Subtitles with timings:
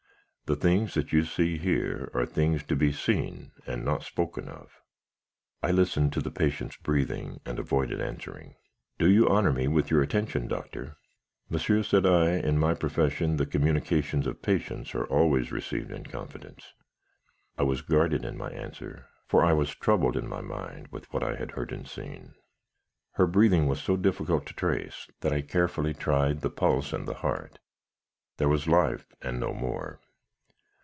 [0.47, 4.81] The things that you see here, are things to be seen, and not spoken of.'
[5.63, 8.55] "I listened to the patient's breathing; and avoided answering.
[8.99, 10.97] 'Do you honour me with your attention, Doctor?'
[11.49, 16.73] "'Monsieur,' said I, 'in my profession, the communications of patients are always received in confidence.'
[17.57, 21.23] I was guarded in my answer, for I was troubled in my mind with what
[21.23, 22.33] I had heard and seen.
[23.13, 27.13] "Her breathing was so difficult to trace, that I carefully tried the pulse and the
[27.23, 27.57] heart.
[28.35, 30.01] There was life, and no more.